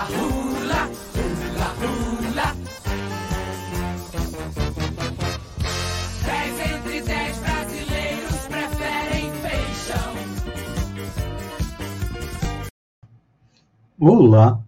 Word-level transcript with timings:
Dez 0.00 0.16
entre 6.72 7.02
dez 7.02 7.38
brasileiros 7.38 8.48
preferem 8.48 9.30
feijão. 9.42 10.14
Olá, 13.98 14.64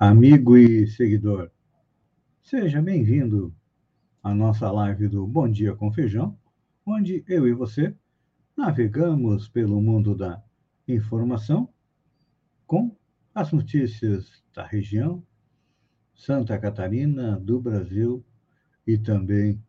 amigo 0.00 0.56
e 0.56 0.86
seguidor. 0.86 1.50
Seja 2.42 2.80
bem-vindo 2.80 3.54
à 4.22 4.32
nossa 4.34 4.72
live 4.72 5.08
do 5.08 5.26
Bom 5.26 5.46
Dia 5.46 5.74
com 5.74 5.92
Feijão, 5.92 6.38
onde 6.86 7.22
eu 7.28 7.46
e 7.46 7.52
você 7.52 7.94
navegamos 8.56 9.46
pelo 9.50 9.82
mundo 9.82 10.16
da 10.16 10.42
informação 10.88 11.68
com 12.66 12.96
as 13.34 13.50
notícias 13.50 14.42
da 14.54 14.66
região, 14.66 15.24
Santa 16.14 16.58
Catarina, 16.58 17.38
do 17.40 17.60
Brasil 17.60 18.24
e 18.86 18.98
também 18.98 19.62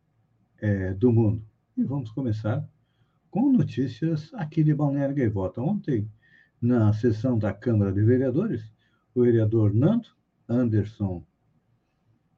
eh, 0.59 0.93
do 0.93 1.11
mundo. 1.11 1.45
E 1.77 1.83
vamos 1.83 2.11
começar 2.11 2.67
com 3.31 3.51
notícias 3.51 4.33
aqui 4.33 4.63
de 4.63 4.73
Balneário 4.73 5.15
Gaivota. 5.15 5.61
Ontem, 5.61 6.11
na 6.61 6.91
sessão 6.93 7.39
da 7.39 7.53
Câmara 7.53 7.91
de 7.91 8.03
Vereadores, 8.03 8.69
o 9.15 9.21
vereador 9.21 9.73
Nando 9.73 10.09
Anderson 10.47 11.25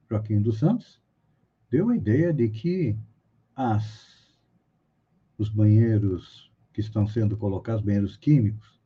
Joaquim 0.09 0.41
dos 0.41 0.59
Santos 0.59 1.01
deu 1.69 1.89
a 1.89 1.95
ideia 1.95 2.31
de 2.31 2.49
que 2.49 2.97
as, 3.55 4.35
os 5.37 5.49
banheiros 5.49 6.51
que 6.71 6.81
estão 6.81 7.07
sendo 7.07 7.35
colocados, 7.35 7.83
banheiros 7.83 8.15
químicos, 8.15 8.79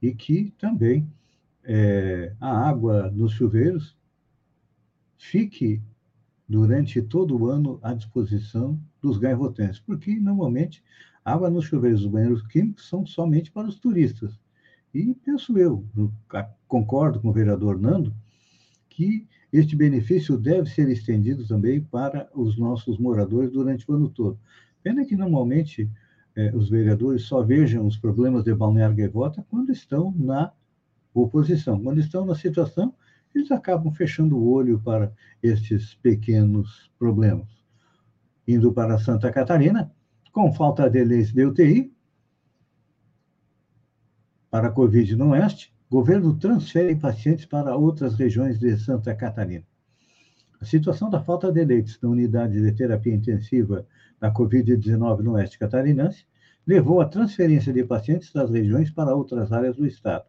e 0.00 0.14
que 0.14 0.50
também 0.52 1.12
é, 1.64 2.34
a 2.40 2.68
água 2.68 3.10
nos 3.10 3.32
chuveiros 3.32 3.96
fique 5.16 5.82
durante 6.48 7.00
todo 7.00 7.36
o 7.36 7.48
ano 7.48 7.78
à 7.82 7.94
disposição 7.94 8.78
dos 9.00 9.16
gaivotenses, 9.16 9.80
porque 9.80 10.14
normalmente 10.20 10.82
a 11.24 11.32
água 11.32 11.48
nos 11.48 11.64
chuveiros 11.64 12.02
dos 12.02 12.10
banheiros 12.10 12.46
químicos 12.46 12.88
são 12.88 13.06
somente 13.06 13.50
para 13.50 13.66
os 13.66 13.78
turistas. 13.78 14.38
E 14.92 15.14
penso 15.14 15.58
eu, 15.58 15.84
concordo 16.68 17.18
com 17.20 17.28
o 17.28 17.32
vereador 17.32 17.80
Nando, 17.80 18.14
que 18.88 19.26
este 19.52 19.74
benefício 19.74 20.36
deve 20.36 20.68
ser 20.68 20.88
estendido 20.88 21.46
também 21.46 21.80
para 21.80 22.28
os 22.34 22.58
nossos 22.58 22.98
moradores 22.98 23.50
durante 23.50 23.90
o 23.90 23.94
ano 23.94 24.08
todo. 24.08 24.38
Pena 24.82 25.04
que 25.04 25.16
normalmente 25.16 25.90
eh, 26.36 26.52
os 26.54 26.68
vereadores 26.68 27.22
só 27.22 27.42
vejam 27.42 27.86
os 27.86 27.96
problemas 27.96 28.44
de 28.44 28.54
Balneário 28.54 28.96
Gaivota 28.96 29.44
quando 29.48 29.72
estão 29.72 30.12
na 30.16 30.52
oposição. 31.22 31.80
Quando 31.80 32.00
estão 32.00 32.26
na 32.26 32.34
situação, 32.34 32.94
eles 33.34 33.50
acabam 33.50 33.92
fechando 33.92 34.36
o 34.36 34.50
olho 34.50 34.80
para 34.80 35.12
estes 35.42 35.94
pequenos 35.94 36.90
problemas. 36.98 37.48
Indo 38.46 38.72
para 38.72 38.98
Santa 38.98 39.30
Catarina, 39.30 39.92
com 40.32 40.52
falta 40.52 40.90
de 40.90 41.04
leis 41.04 41.32
de 41.32 41.44
UTI, 41.44 41.94
para 44.50 44.68
a 44.68 44.70
Covid 44.70 45.16
no 45.16 45.30
Oeste, 45.30 45.74
governo 45.90 46.36
transfere 46.36 46.94
pacientes 46.96 47.46
para 47.46 47.76
outras 47.76 48.14
regiões 48.14 48.58
de 48.58 48.76
Santa 48.76 49.14
Catarina. 49.14 49.64
A 50.60 50.64
situação 50.64 51.10
da 51.10 51.22
falta 51.22 51.52
de 51.52 51.64
leitos 51.64 51.98
na 52.00 52.08
unidade 52.08 52.60
de 52.60 52.72
terapia 52.72 53.14
intensiva 53.14 53.86
da 54.20 54.32
Covid-19 54.32 55.20
no 55.20 55.32
Oeste 55.32 55.58
Catarinense 55.58 56.24
levou 56.66 57.00
à 57.00 57.06
transferência 57.06 57.72
de 57.72 57.84
pacientes 57.84 58.32
das 58.32 58.50
regiões 58.50 58.90
para 58.90 59.14
outras 59.14 59.52
áreas 59.52 59.76
do 59.76 59.86
estado. 59.86 60.24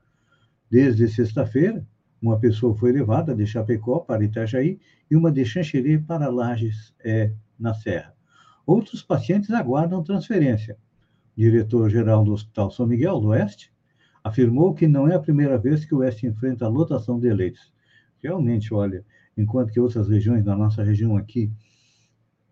Desde 0.75 1.07
sexta-feira, 1.07 1.87
uma 2.21 2.37
pessoa 2.37 2.75
foi 2.75 2.91
levada 2.91 3.33
de 3.33 3.47
Chapecó 3.47 3.99
para 3.99 4.25
Itajaí 4.25 4.77
e 5.09 5.15
uma 5.15 5.31
de 5.31 5.45
Xanxerê 5.45 5.97
para 5.97 6.27
Lages, 6.27 6.93
é, 7.01 7.31
na 7.57 7.73
Serra. 7.73 8.13
Outros 8.65 9.01
pacientes 9.01 9.51
aguardam 9.51 10.03
transferência. 10.03 10.77
O 11.33 11.39
diretor-geral 11.39 12.25
do 12.25 12.33
Hospital 12.33 12.71
São 12.71 12.85
Miguel 12.85 13.21
do 13.21 13.29
Oeste 13.29 13.71
afirmou 14.21 14.73
que 14.73 14.85
não 14.85 15.07
é 15.07 15.15
a 15.15 15.19
primeira 15.19 15.57
vez 15.57 15.85
que 15.85 15.95
o 15.95 15.99
Oeste 15.99 16.27
enfrenta 16.27 16.65
a 16.65 16.67
lotação 16.67 17.21
de 17.21 17.31
leitos. 17.31 17.71
Realmente, 18.21 18.73
olha, 18.73 19.05
enquanto 19.37 19.71
que 19.71 19.79
outras 19.79 20.09
regiões, 20.09 20.43
na 20.43 20.57
nossa 20.57 20.83
região 20.83 21.15
aqui, 21.15 21.49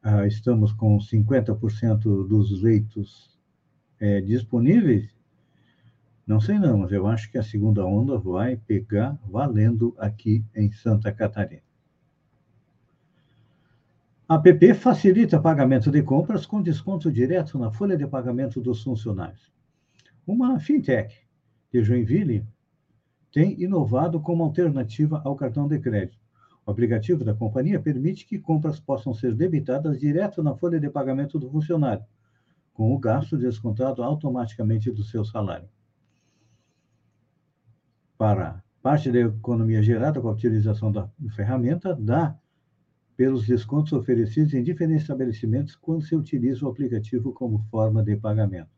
ah, 0.01 0.25
estamos 0.25 0.71
com 0.71 0.97
50% 0.97 2.25
dos 2.25 2.61
leitos 2.61 3.37
é, 3.99 4.21
disponíveis, 4.21 5.13
não 6.25 6.39
sei 6.39 6.57
não, 6.57 6.77
mas 6.77 6.91
eu 6.93 7.05
acho 7.05 7.29
que 7.29 7.37
a 7.37 7.43
segunda 7.43 7.85
onda 7.85 8.17
vai 8.17 8.55
pegar 8.55 9.19
valendo 9.29 9.93
aqui 9.97 10.45
em 10.55 10.71
Santa 10.71 11.11
Catarina. 11.11 11.61
A 14.25 14.39
PP 14.39 14.73
facilita 14.75 15.41
pagamento 15.41 15.91
de 15.91 16.01
compras 16.01 16.45
com 16.45 16.61
desconto 16.61 17.11
direto 17.11 17.59
na 17.59 17.71
folha 17.71 17.97
de 17.97 18.07
pagamento 18.07 18.61
dos 18.61 18.81
funcionários. 18.81 19.51
Uma 20.25 20.57
fintech 20.61 21.13
de 21.73 21.83
Joinville 21.83 22.47
tem 23.29 23.61
inovado 23.61 24.21
como 24.21 24.45
alternativa 24.45 25.21
ao 25.25 25.35
cartão 25.35 25.67
de 25.67 25.77
crédito. 25.77 26.17
O 26.65 26.71
aplicativo 26.71 27.25
da 27.25 27.33
companhia 27.33 27.81
permite 27.81 28.25
que 28.25 28.39
compras 28.39 28.79
possam 28.79 29.13
ser 29.13 29.35
debitadas 29.35 29.99
direto 29.99 30.41
na 30.41 30.55
folha 30.55 30.79
de 30.79 30.89
pagamento 30.89 31.37
do 31.37 31.51
funcionário, 31.51 32.05
com 32.73 32.95
o 32.95 32.97
gasto 32.97 33.37
descontado 33.37 34.01
automaticamente 34.01 34.89
do 34.89 35.03
seu 35.03 35.25
salário 35.25 35.67
para 38.23 38.63
parte 38.81 39.11
da 39.11 39.19
economia 39.19 39.83
gerada 39.83 40.21
com 40.21 40.29
a 40.29 40.31
utilização 40.31 40.89
da 40.89 41.09
ferramenta 41.35 41.93
dá 41.93 42.33
pelos 43.17 43.45
descontos 43.45 43.91
oferecidos 43.91 44.53
em 44.53 44.63
diferentes 44.63 45.01
estabelecimentos 45.01 45.75
quando 45.75 46.03
se 46.03 46.15
utiliza 46.15 46.65
o 46.65 46.69
aplicativo 46.69 47.33
como 47.33 47.59
forma 47.69 48.01
de 48.01 48.15
pagamento. 48.15 48.69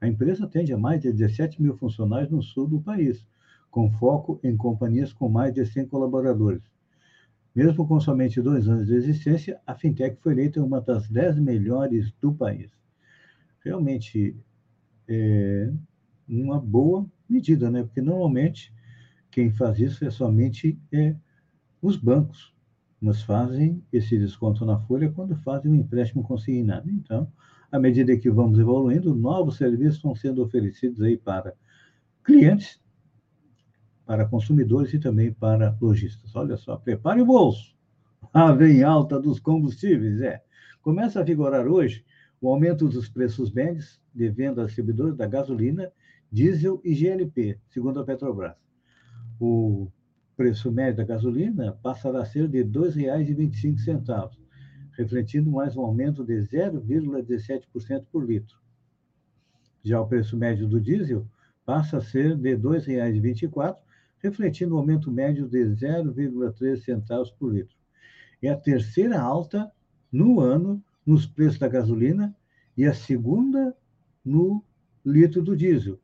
A 0.00 0.06
empresa 0.06 0.44
atende 0.44 0.72
a 0.72 0.78
mais 0.78 1.00
de 1.00 1.12
17 1.12 1.60
mil 1.60 1.76
funcionários 1.76 2.30
no 2.30 2.40
sul 2.40 2.68
do 2.68 2.80
país, 2.80 3.26
com 3.72 3.90
foco 3.90 4.38
em 4.40 4.56
companhias 4.56 5.12
com 5.12 5.28
mais 5.28 5.52
de 5.52 5.66
100 5.66 5.88
colaboradores. 5.88 6.62
Mesmo 7.52 7.88
com 7.88 7.98
somente 7.98 8.40
dois 8.40 8.68
anos 8.68 8.86
de 8.86 8.94
existência, 8.94 9.60
a 9.66 9.74
fintech 9.74 10.16
foi 10.22 10.32
eleita 10.32 10.62
uma 10.62 10.80
das 10.80 11.08
10 11.08 11.40
melhores 11.40 12.12
do 12.20 12.32
país. 12.32 12.70
Realmente, 13.64 14.36
é 15.08 15.72
uma 16.28 16.60
boa 16.60 17.04
medida, 17.28 17.68
né? 17.68 17.82
Porque 17.82 18.00
normalmente 18.00 18.75
quem 19.36 19.52
faz 19.52 19.78
isso 19.78 20.02
é 20.02 20.10
somente 20.10 20.80
é, 20.90 21.14
os 21.82 21.94
bancos, 21.94 22.54
mas 22.98 23.20
fazem 23.20 23.84
esse 23.92 24.16
desconto 24.16 24.64
na 24.64 24.78
folha 24.78 25.12
quando 25.12 25.36
fazem 25.36 25.70
um 25.70 25.74
empréstimo 25.74 26.22
consignado. 26.22 26.90
Então, 26.90 27.30
à 27.70 27.78
medida 27.78 28.16
que 28.16 28.30
vamos 28.30 28.58
evoluindo, 28.58 29.14
novos 29.14 29.58
serviços 29.58 29.96
estão 29.96 30.14
sendo 30.14 30.42
oferecidos 30.42 31.02
aí 31.02 31.18
para 31.18 31.52
clientes, 32.24 32.80
para 34.06 34.24
consumidores 34.24 34.94
e 34.94 34.98
também 34.98 35.30
para 35.30 35.76
lojistas. 35.82 36.34
Olha 36.34 36.56
só, 36.56 36.78
prepare 36.78 37.20
o 37.20 37.26
bolso. 37.26 37.76
A 38.32 38.52
vem 38.56 38.82
alta 38.82 39.20
dos 39.20 39.38
combustíveis, 39.38 40.22
é. 40.22 40.42
Começa 40.80 41.20
a 41.20 41.22
vigorar 41.22 41.68
hoje 41.68 42.06
o 42.40 42.48
aumento 42.48 42.88
dos 42.88 43.06
preços 43.10 43.52
médios 43.52 44.00
de 44.14 44.30
venda 44.30 44.62
a 44.62 44.64
distribuidores 44.64 45.14
da 45.14 45.26
gasolina, 45.26 45.92
diesel 46.32 46.80
e 46.82 46.94
GLP, 46.94 47.60
segundo 47.68 48.00
a 48.00 48.04
Petrobras 48.04 48.65
o 49.40 49.88
preço 50.36 50.70
médio 50.70 50.98
da 50.98 51.04
gasolina 51.04 51.78
passará 51.82 52.22
a 52.22 52.24
ser 52.24 52.48
de 52.48 52.58
R$ 52.58 52.68
2,25, 52.68 54.30
refletindo 54.92 55.50
mais 55.50 55.76
um 55.76 55.82
aumento 55.82 56.24
de 56.24 56.34
0,17% 56.34 58.04
por 58.10 58.24
litro. 58.24 58.58
Já 59.82 60.00
o 60.00 60.06
preço 60.06 60.36
médio 60.36 60.66
do 60.66 60.80
diesel 60.80 61.26
passa 61.64 61.98
a 61.98 62.00
ser 62.00 62.36
de 62.36 62.54
R$ 62.54 62.58
2,24, 62.58 63.76
refletindo 64.18 64.74
um 64.74 64.78
aumento 64.78 65.10
médio 65.10 65.48
de 65.48 65.58
0,3 65.58 66.76
centavos 66.78 67.30
por 67.30 67.52
litro. 67.52 67.76
É 68.42 68.48
a 68.48 68.56
terceira 68.56 69.20
alta 69.20 69.70
no 70.10 70.40
ano 70.40 70.82
nos 71.04 71.26
preços 71.26 71.58
da 71.58 71.68
gasolina 71.68 72.34
e 72.76 72.84
a 72.84 72.92
segunda 72.92 73.74
no 74.24 74.62
litro 75.04 75.42
do 75.42 75.56
diesel, 75.56 75.98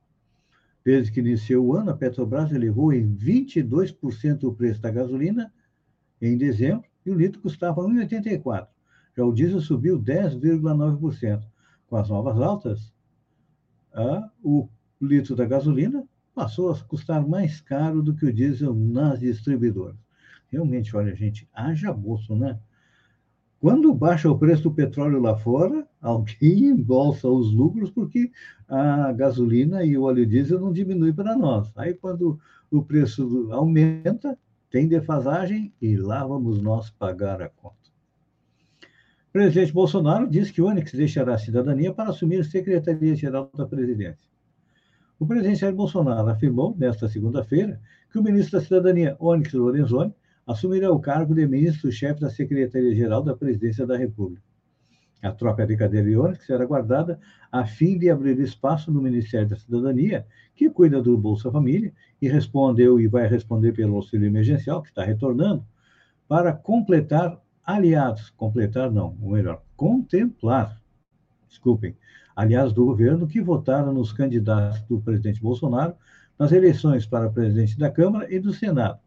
Desde 0.85 1.13
que 1.13 1.21
iniciou 1.21 1.67
o 1.67 1.77
ano, 1.77 1.91
a 1.91 1.97
Petrobras 1.97 2.51
elevou 2.53 2.93
em 2.93 3.15
22% 3.15 4.45
o 4.45 4.53
preço 4.53 4.81
da 4.81 4.91
gasolina 4.91 5.53
em 6.21 6.37
dezembro 6.37 6.85
e 7.07 7.11
o 7.11 7.15
litro 7.15 7.41
custava 7.41 7.83
1,84. 7.83 8.69
Já 9.17 9.25
o 9.25 9.33
diesel 9.33 9.61
subiu 9.61 10.01
10,9%. 10.01 11.45
Com 11.87 11.97
as 11.97 12.09
novas 12.09 12.41
altas, 12.41 12.93
o 14.43 14.69
litro 15.01 15.37
da 15.37 15.45
gasolina 15.45 16.05
passou 16.35 16.71
a 16.71 16.79
custar 16.85 17.27
mais 17.29 17.61
caro 17.61 18.03
do 18.03 18.15
que 18.15 18.25
o 18.25 18.33
diesel 18.33 18.75
nas 18.75 19.21
distribuidoras. 19.21 19.97
Realmente, 20.49 20.97
olha, 20.97 21.15
gente, 21.15 21.49
haja 21.53 21.93
bolso, 21.93 22.35
né? 22.35 22.59
Quando 23.63 23.95
baixa 23.95 24.29
o 24.29 24.37
preço 24.37 24.65
do 24.65 24.75
petróleo 24.75 25.21
lá 25.21 25.37
fora, 25.37 25.87
alguém 26.03 26.65
embolsa 26.65 27.29
os 27.29 27.55
lucros 27.55 27.93
porque 27.93 28.33
a 28.69 29.13
gasolina 29.13 29.85
e 29.85 29.97
o 29.97 30.03
óleo 30.03 30.27
diesel 30.27 30.59
não 30.59 30.73
diminuem 30.73 31.15
para 31.15 31.37
nós. 31.37 31.71
Aí, 31.77 31.95
quando 31.95 32.41
o 32.69 32.83
preço 32.83 33.49
aumenta, 33.53 34.37
tem 34.69 34.89
defasagem 34.89 35.73
e 35.81 35.97
lá 35.97 36.27
vamos 36.27 36.61
nós 36.61 36.91
pagar 36.91 37.41
a 37.41 37.49
conta. 37.49 37.77
O 39.29 39.33
presidente 39.33 39.73
Bolsonaro 39.73 40.29
diz 40.29 40.51
que 40.51 40.61
o 40.61 40.67
Onyx 40.67 40.93
deixará 40.93 41.35
a 41.35 41.39
cidadania 41.39 41.95
para 41.95 42.11
assumir 42.11 42.41
a 42.41 42.45
Secretaria-Geral 42.45 43.49
da 43.57 43.65
Presidência. 43.65 44.29
O 45.21 45.27
presidente 45.27 45.61
Jair 45.61 45.73
Bolsonaro 45.73 46.29
afirmou, 46.29 46.75
nesta 46.77 47.09
segunda-feira, 47.09 47.81
que 48.11 48.19
o 48.19 48.23
ministro 48.25 48.59
da 48.59 48.65
Cidadania, 48.65 49.17
Onyx 49.21 49.53
Lorenzoni, 49.53 50.13
assumirá 50.47 50.91
o 50.91 51.01
cargo 51.01 51.35
de 51.35 51.47
ministro-chefe 51.47 52.21
da 52.21 52.31
Secretaria-Geral 52.31 53.23
da 53.23 53.37
Presidência 53.37 53.87
da 53.87 53.97
República. 53.97 54.43
A 55.23 55.31
troca 55.31 55.65
de 55.65 55.77
de 55.77 56.17
Onyx 56.17 56.45
será 56.45 56.67
guardada 56.67 57.21
a 57.51 57.65
fim 57.65 57.97
de 57.97 58.11
abrir 58.11 58.41
espaço 58.41 58.91
no 58.91 59.01
Ministério 59.01 59.49
da 59.49 59.57
Cidadania, 59.57 60.27
que 60.55 60.69
cuida 60.69 61.01
do 61.01 61.17
Bolsa 61.17 61.51
Família 61.51 61.93
e 62.21 62.29
respondeu 62.29 62.99
e 62.99 63.07
vai 63.07 63.29
responder 63.29 63.73
pelo 63.73 63.95
auxílio 63.95 64.27
emergencial, 64.27 64.83
que 64.83 64.89
está 64.89 65.05
retornando, 65.05 65.65
para 66.27 66.53
completar 66.53 67.41
aliados, 67.65 68.31
completar 68.31 68.91
não, 68.91 69.17
ou 69.23 69.31
melhor, 69.31 69.63
contemplar, 69.77 70.83
desculpem, 71.49 71.97
aliados 72.35 72.73
do 72.73 72.85
governo 72.85 73.29
que 73.29 73.41
votaram 73.41 73.93
nos 73.93 74.13
candidatos 74.13 74.83
do 74.83 75.01
presidente 75.01 75.41
Bolsonaro 75.41 75.95
nas 76.37 76.51
eleições 76.51 77.07
para 77.07 77.31
presidente 77.31 77.79
da 77.79 77.91
Câmara 77.91 78.27
e 78.33 78.41
do 78.41 78.53
Senado, 78.53 78.99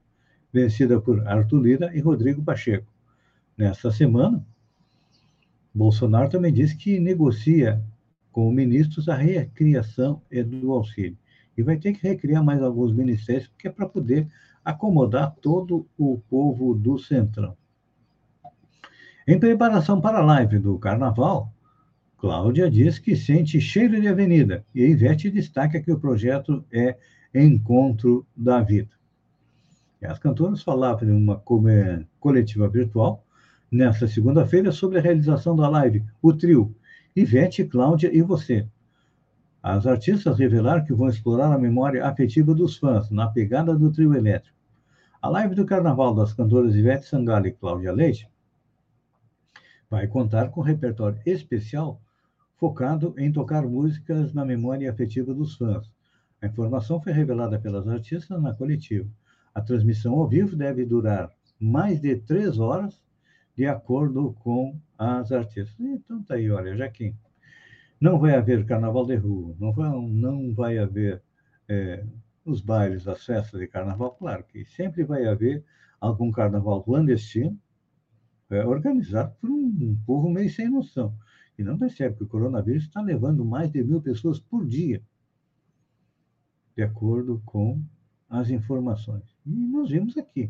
vencida 0.55 1.01
por 1.01 1.27
Arthur 1.27 1.61
Lira 1.61 1.91
e 1.93 1.99
Rodrigo 1.99 2.41
Pacheco. 2.41 2.87
Nesta 3.57 3.91
semana, 3.91 4.41
Bolsonaro 5.73 6.29
também 6.29 6.53
disse 6.53 6.77
que 6.77 6.97
negocia 6.97 7.83
com 8.31 8.49
ministros 8.51 9.09
a 9.09 9.15
recriação 9.15 10.21
do 10.47 10.71
auxílio. 10.71 11.17
E 11.57 11.61
vai 11.61 11.77
ter 11.77 11.91
que 11.91 12.07
recriar 12.07 12.41
mais 12.41 12.61
alguns 12.61 12.93
ministérios, 12.93 13.47
porque 13.49 13.67
é 13.67 13.71
para 13.71 13.85
poder 13.85 14.27
acomodar 14.63 15.35
todo 15.41 15.85
o 15.97 16.19
povo 16.29 16.73
do 16.73 16.97
Centrão. 16.97 17.57
Em 19.27 19.37
preparação 19.37 19.99
para 19.99 20.19
a 20.19 20.25
live 20.25 20.57
do 20.59 20.79
Carnaval, 20.79 21.51
Cláudia 22.17 22.71
diz 22.71 22.97
que 22.97 23.15
sente 23.15 23.59
cheiro 23.59 23.99
de 23.99 24.07
avenida 24.07 24.65
e 24.73 24.83
Ivete 24.85 25.29
destaca 25.29 25.81
que 25.81 25.91
o 25.91 25.99
projeto 25.99 26.63
é 26.71 26.97
Encontro 27.33 28.25
da 28.35 28.61
Vida. 28.61 28.95
As 30.01 30.19
cantoras 30.19 30.61
falavam 30.61 31.09
em 31.09 31.11
uma 31.11 31.41
coletiva 32.19 32.67
virtual 32.67 33.23
nesta 33.71 34.07
segunda-feira 34.07 34.71
sobre 34.71 34.99
a 34.99 35.01
realização 35.01 35.55
da 35.55 35.67
live 35.67 36.03
O 36.21 36.33
Trio, 36.33 36.75
Ivete, 37.15 37.63
Cláudia 37.65 38.15
e 38.15 38.21
você. 38.21 38.67
As 39.63 39.87
artistas 39.87 40.37
revelaram 40.37 40.85
que 40.85 40.93
vão 40.93 41.09
explorar 41.09 41.51
a 41.51 41.57
memória 41.57 42.05
afetiva 42.05 42.53
dos 42.53 42.77
fãs 42.77 43.09
na 43.09 43.27
pegada 43.27 43.75
do 43.75 43.91
trio 43.91 44.13
elétrico. 44.13 44.55
A 45.19 45.27
live 45.27 45.55
do 45.55 45.65
carnaval 45.65 46.13
das 46.13 46.33
cantoras 46.33 46.75
Ivete 46.75 47.07
Sangalo 47.07 47.47
e 47.47 47.51
Cláudia 47.51 47.91
Leite 47.91 48.29
vai 49.89 50.07
contar 50.07 50.49
com 50.49 50.61
um 50.61 50.63
repertório 50.63 51.19
especial 51.25 51.99
focado 52.57 53.15
em 53.17 53.31
tocar 53.31 53.63
músicas 53.63 54.33
na 54.33 54.45
memória 54.45 54.91
afetiva 54.91 55.33
dos 55.33 55.55
fãs. 55.55 55.89
A 56.41 56.45
informação 56.45 57.01
foi 57.01 57.11
revelada 57.11 57.57
pelas 57.57 57.87
artistas 57.87 58.39
na 58.41 58.53
coletiva. 58.53 59.09
A 59.55 59.61
transmissão 59.61 60.13
ao 60.13 60.27
vivo 60.27 60.55
deve 60.55 60.85
durar 60.85 61.31
mais 61.59 62.01
de 62.01 62.15
três 62.17 62.59
horas, 62.59 63.01
de 63.55 63.65
acordo 63.65 64.33
com 64.41 64.77
as 64.97 65.31
artistas. 65.31 65.73
Então 65.79 66.21
tá 66.21 66.35
aí, 66.35 66.51
olha, 66.51 66.75
Jaquim. 66.75 67.15
Não 67.99 68.19
vai 68.19 68.35
haver 68.35 68.65
carnaval 68.65 69.05
de 69.05 69.15
rua, 69.15 69.55
não 69.57 69.71
vai, 69.71 69.89
não 69.89 70.53
vai 70.53 70.77
haver 70.77 71.23
é, 71.69 72.05
os 72.43 72.59
bailes, 72.59 73.07
as 73.07 73.25
festas 73.25 73.59
de 73.59 73.67
carnaval, 73.67 74.11
claro 74.11 74.43
que 74.43 74.65
sempre 74.65 75.05
vai 75.05 75.25
haver 75.25 75.63
algum 75.99 76.29
carnaval 76.29 76.83
clandestino, 76.83 77.57
é, 78.49 78.63
organizado 78.65 79.33
por 79.39 79.49
um 79.49 79.97
povo 80.05 80.29
meio 80.29 80.49
sem 80.49 80.69
noção 80.69 81.17
e 81.57 81.63
não 81.63 81.77
percebe 81.77 82.17
que 82.17 82.23
o 82.23 82.27
coronavírus 82.27 82.83
está 82.83 83.01
levando 83.01 83.45
mais 83.45 83.71
de 83.71 83.83
mil 83.83 84.01
pessoas 84.01 84.39
por 84.39 84.65
dia, 84.65 85.01
de 86.75 86.83
acordo 86.83 87.41
com 87.45 87.81
as 88.29 88.49
informações. 88.49 89.34
E 89.45 89.49
nós 89.49 89.89
vimos 89.89 90.17
aqui, 90.17 90.49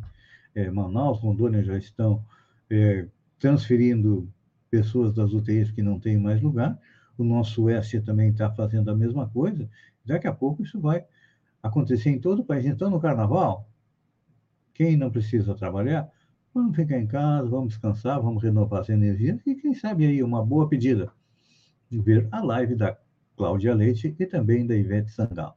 é, 0.54 0.70
Manaus, 0.70 1.20
Rondônia 1.20 1.64
já 1.64 1.78
estão 1.78 2.24
é, 2.70 3.08
transferindo 3.40 4.32
pessoas 4.70 5.14
das 5.14 5.34
UTIs 5.34 5.72
que 5.72 5.82
não 5.82 6.00
têm 6.00 6.18
mais 6.18 6.42
lugar, 6.42 6.80
o 7.18 7.24
nosso 7.24 7.64
oeste 7.64 8.02
também 8.02 8.30
está 8.30 8.52
fazendo 8.52 8.90
a 8.90 8.96
mesma 8.96 9.30
coisa, 9.30 9.70
daqui 10.06 10.28
a 10.28 10.34
pouco 10.34 10.64
isso 10.64 10.80
vai 10.80 11.06
acontecer 11.62 12.10
em 12.10 12.20
todo 12.20 12.40
o 12.40 12.46
país. 12.46 12.66
Então, 12.66 12.90
no 12.90 13.00
carnaval, 13.00 13.70
quem 14.74 14.98
não 14.98 15.10
precisa 15.10 15.56
trabalhar, 15.56 16.12
Vamos 16.56 16.74
ficar 16.74 16.98
em 16.98 17.06
casa, 17.06 17.50
vamos 17.50 17.74
descansar, 17.74 18.22
vamos 18.22 18.42
renovar 18.42 18.80
as 18.80 18.88
energias 18.88 19.42
e 19.46 19.56
quem 19.56 19.74
sabe 19.74 20.06
aí 20.06 20.24
uma 20.24 20.42
boa 20.42 20.70
pedida 20.70 21.12
ver 21.92 22.30
a 22.32 22.42
live 22.42 22.76
da 22.76 22.98
Cláudia 23.36 23.76
Leite 23.76 24.16
e 24.18 24.26
também 24.26 24.66
da 24.66 24.74
Ivete 24.74 25.12
Sangalo. 25.12 25.54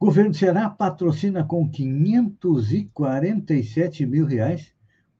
Governo 0.00 0.32
Ceará 0.32 0.70
patrocina 0.70 1.42
com 1.42 1.68
547 1.68 4.06
mil 4.06 4.26
reais 4.26 4.72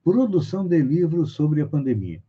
produção 0.04 0.64
de 0.64 0.80
livros 0.80 1.32
sobre 1.32 1.60
a 1.60 1.66
pandemia. 1.66 2.22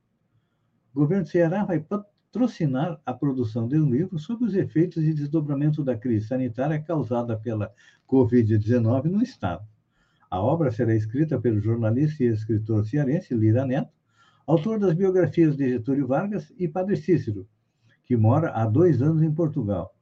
O 0.92 1.01
governo 1.01 1.25
do 1.25 1.30
Ceará 1.30 1.63
vai 1.63 1.80
patrocinar 1.80 3.00
a 3.06 3.13
produção 3.13 3.68
de 3.68 3.78
um 3.78 3.88
livro 3.88 4.18
sobre 4.18 4.46
os 4.46 4.56
efeitos 4.56 5.04
e 5.04 5.13
desdobramento 5.13 5.84
da 5.84 5.96
crise 5.96 6.25
sanitária 6.25 6.81
causada 6.81 7.38
pela 7.38 7.72
Covid-19 8.10 9.04
no 9.04 9.22
Estado. 9.22 9.63
A 10.28 10.42
obra 10.42 10.72
será 10.72 10.95
escrita 10.95 11.40
pelo 11.40 11.62
jornalista 11.62 12.24
e 12.24 12.30
escritor 12.30 12.84
cearense 12.84 13.36
Lira 13.36 13.63
Neto, 13.63 13.94
autor 14.48 14.80
das 14.80 14.95
biografias 14.95 15.56
de 15.56 15.69
Getúlio 15.69 16.07
Vargas 16.07 16.52
e 16.57 16.68
Padre 16.68 16.98
Cícero, 16.98 17.48
que 18.06 18.18
mora 18.18 18.50
há 18.50 18.66
dois 18.66 19.04
anos 19.04 19.22
em 19.22 19.31
Portugal. 19.31 19.94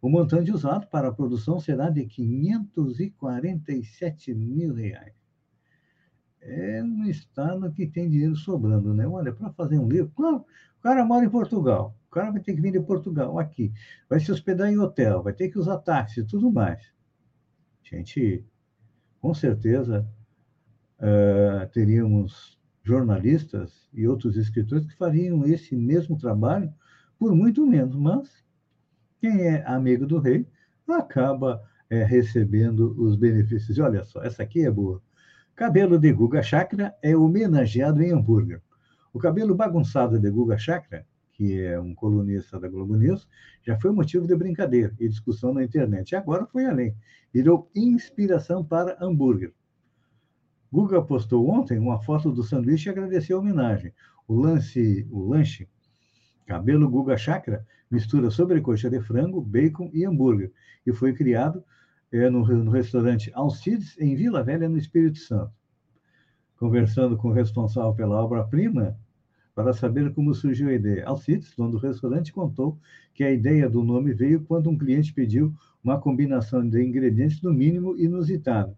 O 0.00 0.08
montante 0.08 0.50
usado 0.50 0.86
para 0.86 1.08
a 1.08 1.12
produção 1.12 1.60
será 1.60 1.90
de 1.90 2.06
547 2.06 4.34
mil 4.34 4.72
reais. 4.72 5.12
É 6.40 6.82
um 6.82 7.04
estado 7.04 7.70
que 7.70 7.86
tem 7.86 8.08
dinheiro 8.08 8.34
sobrando, 8.34 8.94
né? 8.94 9.06
Olha, 9.06 9.30
para 9.30 9.50
fazer 9.50 9.78
um 9.78 9.86
livro, 9.86 10.10
claro, 10.16 10.38
o 10.38 10.82
cara 10.82 11.04
mora 11.04 11.26
em 11.26 11.30
Portugal, 11.30 11.94
o 12.06 12.10
cara 12.10 12.30
vai 12.30 12.40
ter 12.40 12.54
que 12.54 12.62
vir 12.62 12.72
de 12.72 12.80
Portugal 12.80 13.38
aqui, 13.38 13.70
vai 14.08 14.18
se 14.18 14.32
hospedar 14.32 14.72
em 14.72 14.78
hotel, 14.78 15.22
vai 15.22 15.34
ter 15.34 15.50
que 15.50 15.58
usar 15.58 15.76
táxi 15.78 16.20
e 16.20 16.24
tudo 16.24 16.50
mais. 16.50 16.82
Gente, 17.82 18.42
com 19.20 19.34
certeza 19.34 20.08
uh, 20.98 21.68
teríamos 21.72 22.58
jornalistas 22.82 23.86
e 23.92 24.08
outros 24.08 24.38
escritores 24.38 24.86
que 24.86 24.96
fariam 24.96 25.44
esse 25.44 25.76
mesmo 25.76 26.16
trabalho 26.16 26.72
por 27.18 27.34
muito 27.34 27.66
menos, 27.66 27.94
mas 27.94 28.42
quem 29.20 29.42
é 29.42 29.64
amigo 29.66 30.06
do 30.06 30.18
rei 30.18 30.46
acaba 30.88 31.62
é, 31.88 32.02
recebendo 32.02 32.94
os 32.98 33.16
benefícios. 33.16 33.76
E 33.76 33.82
olha 33.82 34.04
só, 34.04 34.22
essa 34.22 34.42
aqui 34.42 34.64
é 34.64 34.70
boa. 34.70 35.00
Cabelo 35.54 35.98
de 35.98 36.12
Guga 36.12 36.42
Chakra 36.42 36.94
é 37.02 37.16
homenageado 37.16 38.02
em 38.02 38.12
hambúrguer. 38.12 38.60
O 39.12 39.18
cabelo 39.18 39.54
bagunçado 39.54 40.18
de 40.18 40.30
Guga 40.30 40.58
Chakra, 40.58 41.06
que 41.32 41.60
é 41.60 41.78
um 41.78 41.94
colunista 41.94 42.58
da 42.58 42.68
Globo 42.68 42.96
News, 42.96 43.28
já 43.62 43.78
foi 43.78 43.92
motivo 43.92 44.26
de 44.26 44.34
brincadeira 44.34 44.94
e 44.98 45.08
discussão 45.08 45.52
na 45.52 45.62
internet. 45.62 46.10
E 46.10 46.16
agora 46.16 46.46
foi 46.46 46.64
além 46.64 46.96
virou 47.32 47.70
inspiração 47.74 48.64
para 48.64 48.96
hambúrguer. 49.00 49.52
Guga 50.72 51.02
postou 51.02 51.48
ontem 51.48 51.78
uma 51.78 52.00
foto 52.02 52.30
do 52.30 52.42
sanduíche 52.42 52.88
e 52.88 52.90
agradeceu 52.90 53.36
a 53.36 53.40
homenagem. 53.40 53.92
O 54.26 54.34
lance, 54.34 55.06
o 55.10 55.28
lanche, 55.28 55.68
cabelo 56.50 56.90
Guga 56.90 57.16
Chakra, 57.16 57.64
mistura 57.88 58.28
sobrecoxa 58.28 58.90
de 58.90 59.00
frango, 59.00 59.40
bacon 59.40 59.88
e 59.94 60.04
hambúrguer, 60.04 60.50
e 60.84 60.92
foi 60.92 61.12
criado 61.12 61.62
é, 62.10 62.28
no, 62.28 62.44
no 62.44 62.72
restaurante 62.72 63.30
Alcides, 63.34 63.96
em 64.00 64.16
Vila 64.16 64.42
Velha, 64.42 64.68
no 64.68 64.76
Espírito 64.76 65.18
Santo. 65.18 65.52
Conversando 66.56 67.16
com 67.16 67.28
o 67.28 67.32
responsável 67.32 67.94
pela 67.94 68.20
obra-prima, 68.20 68.98
para 69.54 69.72
saber 69.72 70.12
como 70.12 70.34
surgiu 70.34 70.70
a 70.70 70.72
ideia. 70.72 71.06
Alcides, 71.06 71.54
dono 71.56 71.70
do 71.70 71.78
restaurante, 71.78 72.32
contou 72.32 72.76
que 73.14 73.22
a 73.22 73.30
ideia 73.30 73.70
do 73.70 73.84
nome 73.84 74.12
veio 74.12 74.40
quando 74.40 74.68
um 74.68 74.76
cliente 74.76 75.14
pediu 75.14 75.54
uma 75.84 76.00
combinação 76.00 76.68
de 76.68 76.82
ingredientes 76.82 77.40
no 77.42 77.52
mínimo 77.52 77.96
inusitado. 77.96 78.76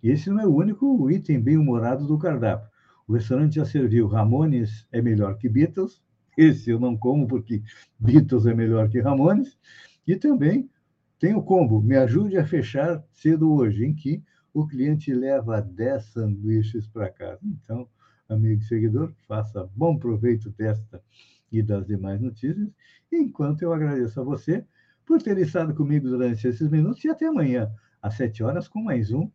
E 0.00 0.10
esse 0.10 0.30
não 0.30 0.38
é 0.38 0.46
o 0.46 0.54
único 0.54 1.10
item 1.10 1.40
bem-humorado 1.40 2.06
do 2.06 2.16
cardápio. 2.16 2.68
O 3.08 3.14
restaurante 3.14 3.56
já 3.56 3.64
serviu 3.64 4.06
Ramones 4.06 4.86
é 4.92 5.02
melhor 5.02 5.36
que 5.36 5.48
Beatles, 5.48 6.00
esse 6.38 6.70
eu 6.70 6.78
não 6.78 6.96
como 6.96 7.26
porque 7.26 7.62
Beatles 7.98 8.46
é 8.46 8.54
melhor 8.54 8.88
que 8.88 9.00
Ramones, 9.00 9.58
e 10.06 10.14
também 10.14 10.70
tem 11.18 11.34
o 11.34 11.42
combo 11.42 11.82
Me 11.82 11.96
ajude 11.96 12.38
a 12.38 12.46
fechar 12.46 13.04
cedo 13.10 13.52
hoje, 13.52 13.84
em 13.84 13.92
que 13.92 14.22
o 14.54 14.64
cliente 14.66 15.12
leva 15.12 15.60
10 15.60 16.04
sanduíches 16.04 16.86
para 16.86 17.10
casa. 17.10 17.40
Então, 17.44 17.88
amigo 18.28 18.62
e 18.62 18.64
seguidor, 18.64 19.12
faça 19.26 19.68
bom 19.74 19.98
proveito 19.98 20.50
desta 20.50 21.02
e 21.50 21.60
das 21.60 21.86
demais 21.86 22.20
notícias, 22.20 22.70
enquanto 23.10 23.62
eu 23.62 23.72
agradeço 23.72 24.20
a 24.20 24.24
você 24.24 24.64
por 25.04 25.20
ter 25.20 25.38
estado 25.38 25.74
comigo 25.74 26.08
durante 26.08 26.46
esses 26.46 26.68
minutos 26.68 27.02
e 27.04 27.08
até 27.08 27.26
amanhã, 27.26 27.72
às 28.00 28.12
às 28.12 28.14
7 28.14 28.44
horas, 28.44 28.68
com 28.68 28.80
mais 28.80 29.10
um 29.10 29.28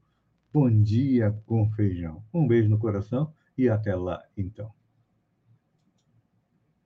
Bom 0.53 0.69
Dia 0.69 1.35
com 1.45 1.69
Feijão. 1.71 2.23
Um 2.33 2.47
beijo 2.47 2.69
no 2.69 2.77
coração 2.77 3.33
e 3.57 3.67
até 3.67 3.93
lá, 3.93 4.23
então. 4.37 4.71